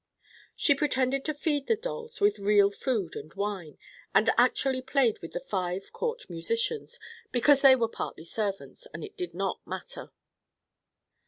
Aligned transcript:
She 0.55 0.73
pretended 0.73 1.23
to 1.25 1.33
feed 1.35 1.67
the 1.67 1.75
dolls 1.75 2.19
with 2.19 2.39
real 2.39 2.71
food 2.71 3.15
and 3.15 3.31
wine, 3.35 3.77
and 4.15 4.31
actually 4.35 4.81
played 4.81 5.19
with 5.19 5.33
the 5.33 5.39
five 5.39 5.93
court 5.93 6.27
musicians, 6.27 6.99
because 7.31 7.61
they 7.61 7.75
were 7.75 7.87
partly 7.87 8.25
servants 8.25 8.87
and 8.95 9.03
it 9.03 9.15
did 9.15 9.35
not 9.35 9.59
matter. 9.63 10.09